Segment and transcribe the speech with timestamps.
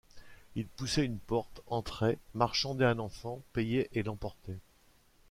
[0.55, 4.57] Ils poussaient une porte, entraient, marchandaient un enfant, payaient et l’emportaient.